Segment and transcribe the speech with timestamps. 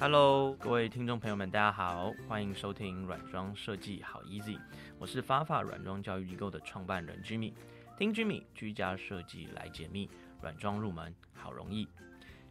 [0.00, 4.56] Hello，各位听众朋友们，大家好，欢迎收听软装设计好 Easy，
[4.96, 7.52] 我是发发软装教育机构的创办人 Jimmy，
[7.98, 10.08] 听 Jimmy 居家设计来解密，
[10.40, 11.88] 软装入门好容易。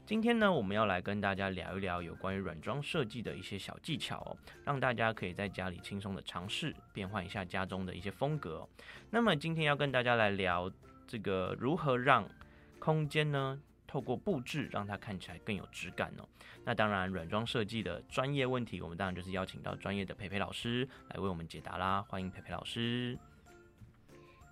[0.05, 8.67] 今天呢，我们要来跟大家聊一聊有关于软装设计的一些小技巧哦，让大家可以在家里轻松的尝试变换一下家中的一些风格。
[9.09, 10.69] 那么今天要跟大家来聊
[11.07, 12.29] 这个如何让
[12.77, 16.27] 空间呢，透过布置让它看起来更有质感哦。
[16.65, 22.03] 那当然，软装设计的专业问题，我们当然就是邀请到专业的培培老师来为我们解答啦。
[22.09, 23.17] 欢迎培培老师。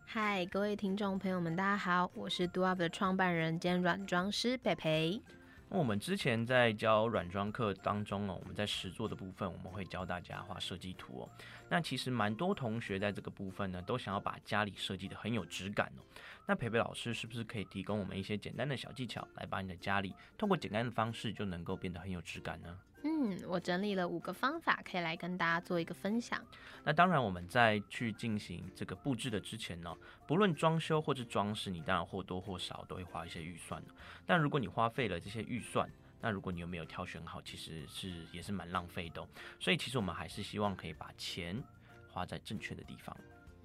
[0.06, 5.22] 嗨，各位听众朋友们，大家好，我是 Do Up 的创办人兼软装师培培。
[5.68, 11.30] 那我们之前在教软装课当中哦，我们在实作的部分，我们会教大家画设计图哦。
[11.70, 16.02] 那其实蛮多同学在这个部分呢，都想要把家里设计的很有质感哦。
[16.46, 22.78] 那培培老师是不是可以提供我们一些简单的小技巧，来把你的家里通过简单的方式就能够变得很有质感呢？
[23.08, 26.44] 嗯，我整理了五个方法，可以来跟大家做一个分享。
[26.84, 33.80] 那当然，我们在去进行这个布置的之前呢，不论装修或是装饰，你当然或多或少都会花一些预算
[34.26, 35.88] 但如果你花费了这些预算，
[36.20, 39.24] 那如果你又没有挑选好，其实是也是蛮浪费的。
[39.60, 41.64] 所以其实我们还是希望可以把钱
[42.12, 43.16] 花在正确的地方。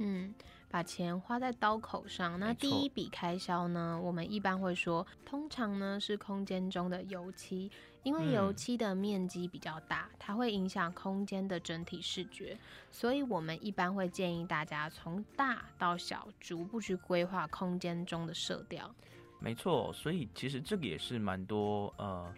[0.02, 0.34] 嗯，
[0.70, 2.40] 把钱花在刀口上。
[2.40, 7.70] 那第一笔开销呢，我们一般会说，通常呢是空间中的油漆，
[8.02, 12.58] 因为油漆的面积比较大，它会影响空间的整体视觉，
[12.90, 18.94] 所以我们一般会建议大家从大到小逐步去规划空间中的色调。
[19.38, 22.32] 没错，所以其实这个也是蛮多呃。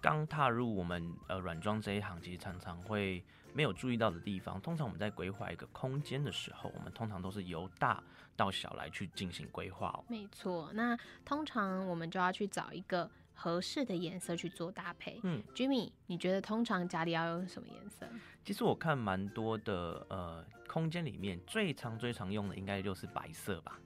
[0.00, 3.20] 刚踏入我们呃软装这一行，其实常常会
[3.52, 4.60] 没有注意到的地方。
[4.60, 8.00] 通常我们在规划一个空间的时候，我们通常都是由大
[8.36, 10.04] 到小来去进行规划哦。
[10.06, 15.20] 没错，那通常我们就要去找一个合适的颜色去做搭配。
[15.22, 18.04] 嗯，Jimmy，你觉得通常家里要用什么颜色？
[18.44, 23.78] 其实我看蛮多的呃空间里面最常最常用的应该就是白色吧。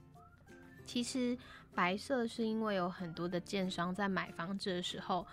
[0.87, 1.37] 其实
[1.75, 5.25] 白色是因为有很多的建商在买房子的时候。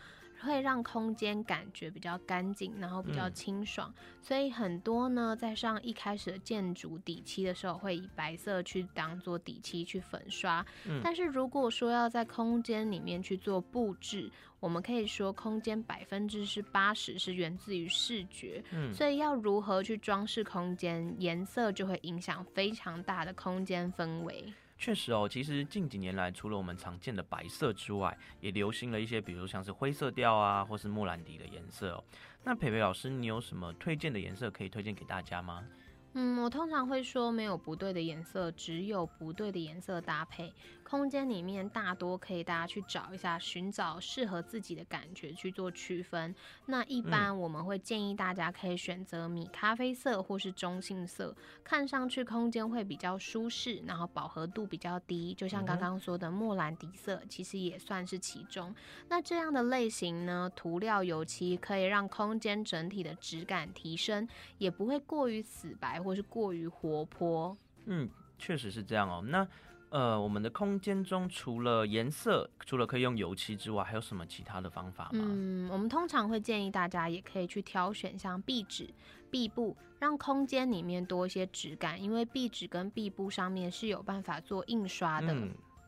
[0.42, 3.92] 会让空间感觉比较干净，然后比较清爽，
[4.22, 10.64] 所以很多呢，在上一开始的建筑底漆的时候，会以白色去当做底漆去粉刷。
[11.02, 18.62] 但是如果说要在空间里面去做布置，我们可以说空间百分之是八十是源自于视觉，
[18.92, 24.52] 所以要如何去装饰空间，颜色就会影响非常大的空间氛围。
[24.80, 32.02] 确实哦，其实近几年来，除了我们常见的白色之外，也流行了一些，比如像是灰色调啊，或是莫兰迪的颜色哦。
[32.42, 35.62] 那培培老师，你有什么推荐的颜色可以推荐给大家吗？
[36.14, 40.50] 嗯，我通常会说没有不对的颜色，只有不对的颜色搭配。
[40.90, 46.34] 空间里面大多可以大家去找一下，寻找适合自己的感觉去做区分。
[46.66, 55.32] 那一般我们会建议大家可以选择米咖啡色或是中性色，看上去空间会比较舒适，然后饱和度比较低。
[55.32, 58.74] 就像刚刚说的莫兰迪色，其实也算是其中。
[59.08, 64.26] 那这样的类型呢，涂料油漆可以让空间整体的质感提升，
[64.58, 67.56] 也不会过于死白或是过于活泼。
[67.84, 69.22] 嗯，确实是这样哦。
[69.28, 69.46] 那
[69.90, 75.10] 呃，我们的空间中除了颜色，除了可以用油漆之外，还有什么其他的方法吗？
[75.14, 78.88] 嗯，我们通常会建议大家也可以去挑选像壁纸、
[79.32, 85.36] 壁布，让空间里面多一些质感，因为壁纸跟壁布上面是有办法做印刷的。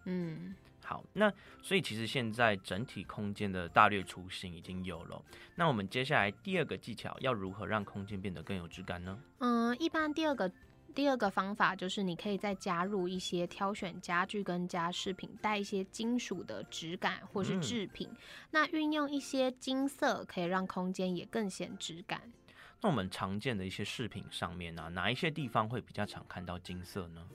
[0.04, 0.52] 嗯，
[0.84, 1.32] 好，那
[1.62, 5.22] 所以其实现在整体空间的大略雏形已经有了。
[5.54, 9.16] 那我们接下来第二个技巧要如何让空间变得更有质感呢？
[9.38, 10.50] 嗯，一般第二个。
[10.94, 18.08] 第二个方法就是，你可以再加入一些挑选家具跟家饰品，带一些金属的质感或是制品。
[18.50, 22.30] 那运用一些金色，可以让空间也更显质感。
[22.80, 27.26] 那我们常见的一些饰品上面呢，哪一些地方会比较常看到金色呢？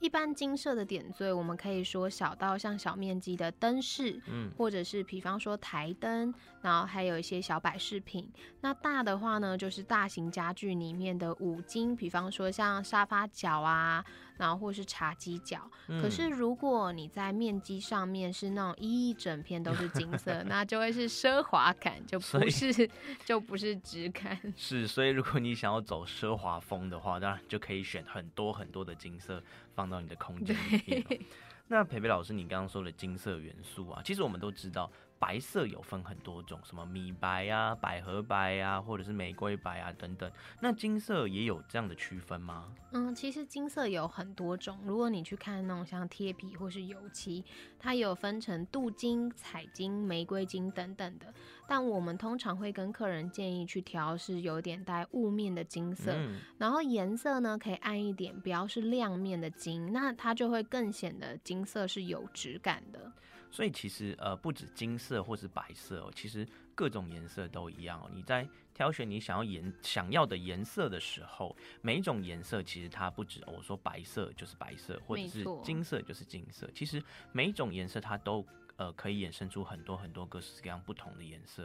[0.00, 8.30] 一般金色的点缀，我们可以说小到像小面积的灯饰，嗯，或者是比方说台灯，然后还有一些小摆饰品。
[8.60, 14.04] 那大的话呢，就是大型家具里面的五金，比方说像沙发角啊。
[14.36, 22.90] 然后或是茶几角，可是如果你在面积上面是那种一整片都是金色， 那就会是奢华感，就不是
[23.24, 24.38] 就不是质感。
[24.56, 29.42] 是，所以如果你想要走奢华风的话，当然就可以选很多很多的金色
[29.74, 30.56] 放到你的空间
[30.86, 31.20] 里面。
[31.68, 40.30] 那培培老师，你刚刚说的金色元素啊，其实我们都知道，白色有分很多种，什么米白啊、百合白啊，或者是玫瑰白啊等等。
[40.60, 42.72] 那金色也有这样的区分吗？
[42.92, 44.78] 嗯，其实金色有很多种。
[44.84, 47.44] 如果你去看那种像贴皮或是油漆，
[47.78, 51.32] 它有分成镀金、彩金、玫瑰金等等的。
[51.68, 56.14] 但我们通常会跟客人建议去调是有点带雾面的金色，
[56.58, 63.10] 然后颜色呢可以暗一点，不要是亮面的金，那它就会更显得金色是有质感的。
[63.50, 68.10] 所以其实呃不止金色或是白色哦，其实各种颜色都一样哦。
[68.14, 77.02] 你在挑选你想要颜想要的颜色的时候，每一种颜色其实它不止我说白色就是白色，或者是金色就是金色，其实
[77.32, 78.46] 每一种颜色它都。
[78.76, 81.64] 呃，可以衍生出很多很多各式各样不同的颜色，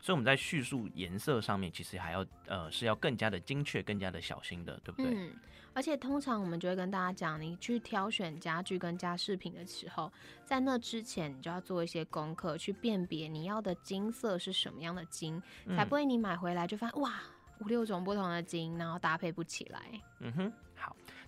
[0.00, 5.10] 所以我们在叙述颜色上面，其实还要呃是要更加的精确、更加的小心的，对不对？
[5.14, 5.34] 嗯，
[5.72, 10.12] 而且通常我们就会跟大家讲，你去挑选家具跟家饰品的时候，
[10.44, 15.42] 在那之前你就要做一些功课，去辨别你要的金色是什么样的金，
[15.76, 17.20] 才不会你买回来就发现哇
[17.60, 19.80] 五六种不同的金，然后搭配不起来。
[20.20, 20.69] 嗯哼，好。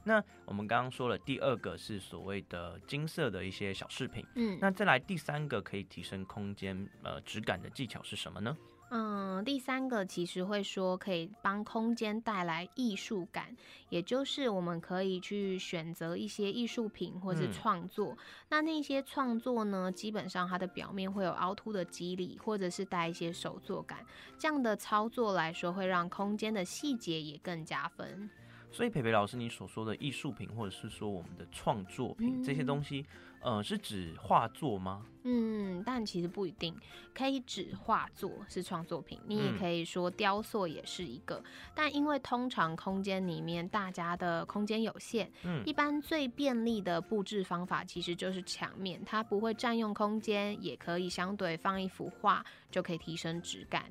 [0.04, 8.56] 那我们刚刚说了，第二个是所谓的金色的一些小饰品，嗯，那再来第三个可以提升空间呃质感的技巧是什么呢？
[8.94, 13.56] 嗯，第三个其实会说可以帮空间带来艺术感，
[13.88, 18.14] 也就是我们可以去选择一些艺术品或是创作。
[18.50, 24.04] 那那些创作呢，基本上它的表面会有凹凸的肌理，或者是带一些手作感，
[24.36, 28.28] 这样的操作来说会让空间的细节也更加分。
[28.72, 33.04] 所以，培培老师，你所说的艺术品，或者是说我们的创作品这些东西，
[33.40, 35.06] 呃，是指画作吗？
[35.24, 36.74] 嗯，但其实不一定，
[37.14, 41.42] 可以指画作是创作品，你也可以说雕塑也是一个。
[41.74, 53.84] 但因为通常空间里面大家的空间有限，嗯，一般最便利的布置方法其实就是墙面，它不会占用空间，也可以相对放一幅画，就可以提升质感。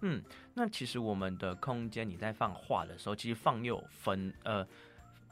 [0.00, 0.22] 嗯，
[0.54, 4.66] 那其实我们的空间，你在放画的时候，其实放又有分，呃，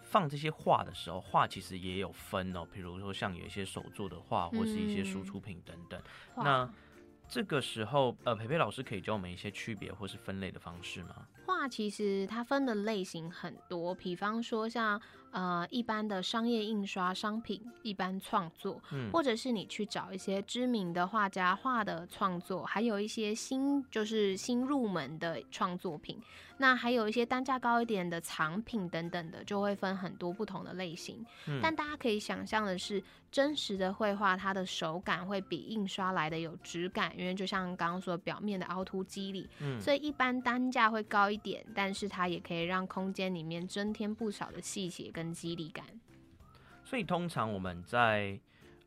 [0.02, 2.66] 放这些画的时候，画其实也有分哦。
[2.72, 6.00] 比如说像有一些手作的画，或是一些输出品等等。
[6.36, 6.68] 那
[7.28, 11.26] 这个时候，呃，培培老师可以教我们一些区别或是分类的方式吗？
[11.44, 15.00] 画其实它分的类型很多，比方说像。
[15.32, 18.80] 呃，一般的商业印刷商品，一般创作，
[19.12, 26.18] 或者是你去找一些知名的画家画的创作，还有一些新就是新入门的创作品，
[26.56, 31.22] 那还有一些单价高一点的藏品等等的，就会分很多不同的类型。
[31.60, 39.46] 但大家可以想象的是，真实的绘画它的手感会比印刷来的有质感，因为就像刚刚说表面的凹凸肌理，
[39.78, 45.25] 所以一般单价会高一点，但是它也可以让空间里面增添不少的细节跟。
[45.32, 45.84] 肌理感，
[46.84, 48.38] 所以通常我们在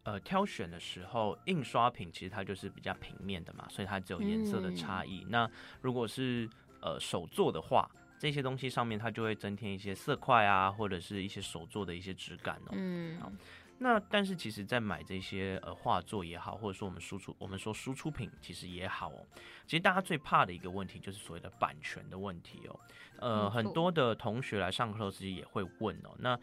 [0.03, 5.25] 呃挑选的时候，印刷品其实它就是比较平面的嘛，所以它只有颜色的差异。
[5.29, 5.49] 那
[5.81, 6.49] 如果是
[6.81, 13.31] 呃手做的话，这些东西上面它就会增添一些色块啊，或者是一些手做的一些质感哦。
[13.81, 19.25] 那但是其实，在买这些呃画作也好，或者说我们输出我们说输出品其实也好哦，
[19.65, 22.79] 其实大家最怕的一个问题就是所谓的版权的问题哦。
[23.19, 26.15] 呃，很多的同学来上课的时候也会问哦。
[26.19, 26.37] 那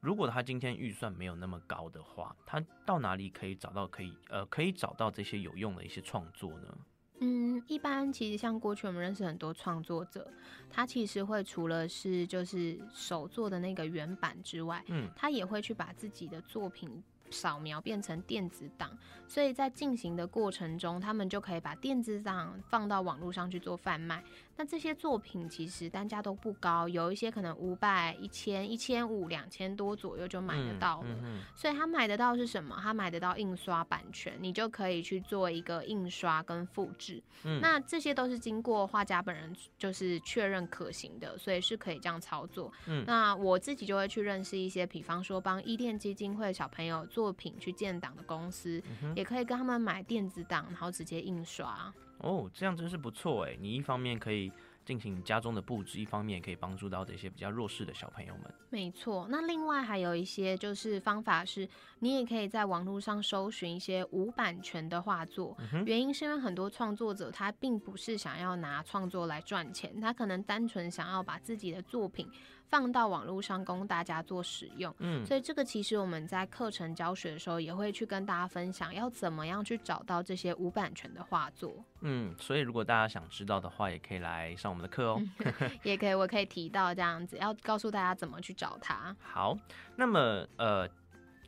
[0.00, 6.76] 如果他今天预算没有那么高的话，他到哪里可以找到可以呃可以找到这些有用的一些创作呢？
[7.24, 10.28] 嗯，一般其实像过去我们认识很多创作者，
[10.68, 18.90] 他其实会除了是就是手做的那个原版之外，嗯，他也会去把自己的作品扫描变成电子档，
[19.28, 24.22] 所以在进行的过程中，他们就可以把电子档放到网络上去做贩卖。
[24.56, 31.08] 那这些作品其实单价都不高，有一些可能五百、一千、一千五、两千多左右就买得到了。
[31.54, 32.78] 所以他买得到是什么？
[32.80, 37.22] 他买得到印刷版权，你就可以去做一个印刷跟复制。
[37.60, 42.72] 那这些都是经过画家本人就是确认可行的，所以是可以这样操作。
[43.06, 48.82] 那我自己就会去认识一些，比方说帮伊甸基金会小朋友作品去建档的公司，
[49.16, 51.92] 也可以跟他们买电子档，然后直接印刷。
[52.22, 53.56] 哦，这样真是不错哎！
[53.60, 54.50] 你一方面可以
[54.84, 58.52] 进行家中的布置，一方面也可以帮助到这些比较弱势的小朋友们。
[58.70, 65.56] 没错，那另外还有一些就是方法是，你也可以在网络上搜寻一些无版权的画作。
[65.84, 72.28] 原因是因为很多创作者他并不是想要拿创作来赚钱，他可能单纯想要把自己的作品。
[72.72, 81.84] 放到网络上供大家做使用，嗯，所以这个其实我们在课程教学的时候也会去跟大家分享，要怎么样去找到这些无版权的画作。
[82.00, 85.20] 嗯，所以如果大家想知道的话，也可以来上我们的课哦。
[85.84, 89.14] 也可以，我可以提到这样子，要告诉大家怎么去找它。
[89.20, 89.54] 好，
[89.94, 90.88] 那么呃。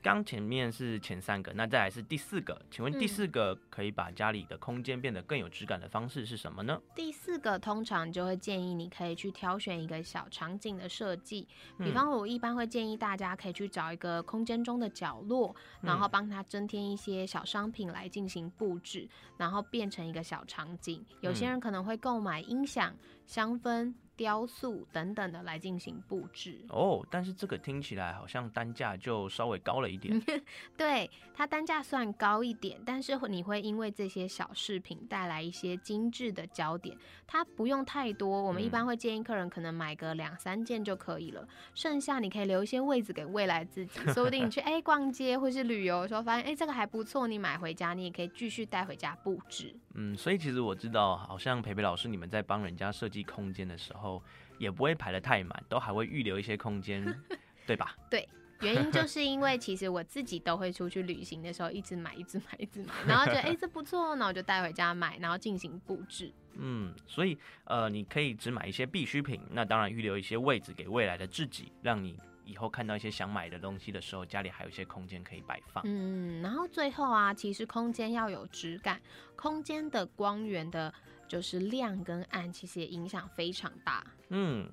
[0.04, 6.78] 刚前面是前三个，那再来是第四个，请问第四个可以把家里的空间变得更有质感的方式是什么呢？
[6.94, 19.08] 第四个通常就会建议你可以去挑选一个小场景的设计，比方我一般会建议大家可以去找一个空间中的角落，然后帮它增添一些小商品来进行布置，
[19.38, 21.02] 然后变成一个小场景。
[21.22, 22.94] 有些人可能会购买音响、
[23.26, 23.94] 香氛。
[24.16, 30.22] 雕塑等等的来进行布置哦，但是这个听起来好像单价就稍微高了一点。
[30.78, 36.96] 对，它单价算高一点，但是你会因为这些小饰品带来一些精致的焦点。
[37.26, 49.74] 它不用太多，我们一般会建议客人可能买个两三件就可以了，剩下你可以留一些位置给未来自己，说不定你去 哎逛街或是旅游的时候发现哎这个还不错，你买回家你也可以继续带回家布置。
[49.94, 54.22] 嗯，所以其实我知道，好像培培老师你们在帮人家设计空间的时候。
[54.56, 57.04] 也不会排的太满，都还会预留一些空间，
[57.66, 57.96] 对吧？
[58.08, 58.26] 对，
[58.60, 66.32] 原因就是因为其实我自己都会出去旅行的时候，一直买，一直买，一直买，然后觉得哎这不错，那我就带回家买，然后进行布置。
[66.52, 75.82] 嗯，所以呃你可以只买一些必需品，那当然预留一些位置给未来的自己，让你以后看到一些想买的东西的时候，家里还有一些空间可以摆放。
[75.84, 79.02] 嗯，然后最后啊，其实空间要有质感，
[79.34, 80.94] 空间的光源的。
[81.28, 84.04] 就是亮跟暗，其实也影响非常大。
[84.28, 84.68] 嗯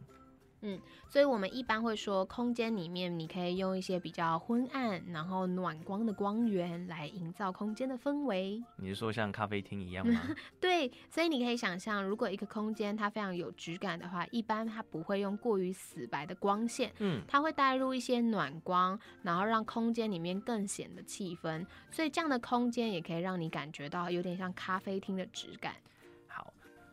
[0.64, 0.80] 嗯，
[1.10, 8.64] 所以我们一般会说，空间里面你可以用一些比较昏暗，然后暖光的光源来营造空间的氛围。
[8.76, 10.22] 你是说像咖啡厅一样吗？
[10.62, 21.66] 对，所以你可以想象，如果一个空间它非常有质感的话，一般它不会用过于死白的光线，嗯，它会带入一些暖光，然后让空间里面更显得气氛。
[21.90, 25.74] 所以这样的空间也可以让你感觉到有点像咖啡厅的质感。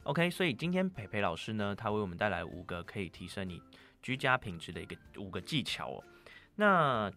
[0.08, 3.62] OK，所以今天培培老师呢，他为我们带来五个可以提升你
[4.00, 6.04] 居家品质的一个五个技巧哦。
[6.54, 7.12] 那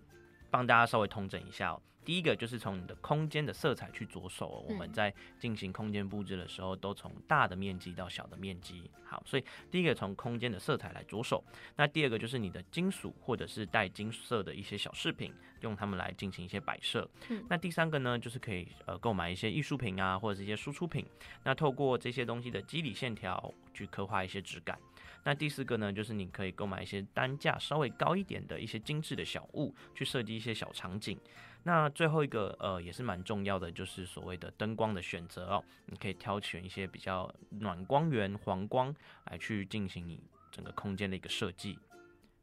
[0.50, 1.81] 帮大家稍微通整一下哦。
[2.12, 8.91] 第一个就是从你的空间的色彩去着手，我们在进行空间布置的时候，都从大的面积到小的面积。
[9.06, 11.41] 好，所以第一个从空间的色彩来着手。
[11.77, 17.10] 那第二个就是你的金属或者是带金色的一些小饰品，用它们来进行一些摆设。
[17.30, 21.06] 嗯那第三个呢，就是可以呃购买一些艺术品啊，或者是一些输出品。
[21.46, 24.77] 那透过这些东西的肌理线条去刻画一些质感。
[25.24, 31.18] 那第四个呢，就是你可以购买一些单价稍微高一点的一些精致的小物，去设计一些小场景。
[31.63, 38.94] 那最后一个呃也是蛮重要的，就是所谓的灯光的选择哦，你可以挑选一些比较暖光源、黄光
[39.25, 41.77] 来去进行你整个空间的一个设计。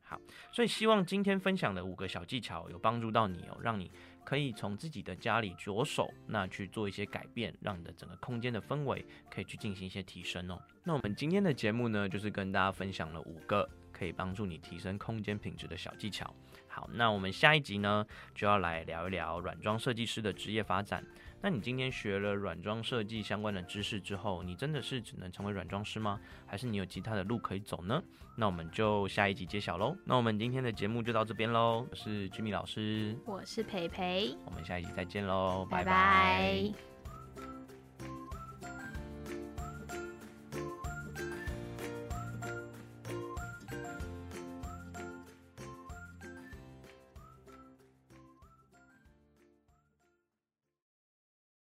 [0.03, 0.19] 好，
[0.53, 3.93] 所以希望今天分享的五个小技巧有帮助到你哦，让你
[4.25, 10.59] 可以从自己的家里着手，那去做一些改变，让你的整个空间的氛围可以去进行一些提升哦。
[10.85, 16.33] 那我们今天的节目呢，就是跟大家分享了五个可以帮助你提升空间品质的小技巧。
[16.79, 18.07] 好，那我们下一集呢，
[18.37, 21.05] 就要来聊一聊软装设计师的职业发展。
[21.41, 26.21] 那你今天学了软装设计相关的知识之后，你真的是只能成为软装师吗？
[26.47, 28.01] 还是你有其他的路可以走呢？
[28.37, 29.97] 那我们就下一集揭晓喽。
[30.05, 31.85] 那我们今天的节目就到这边喽。
[31.91, 36.98] 我是 Jimmy 老师，我是培培，我们下一集再见喽，拜拜。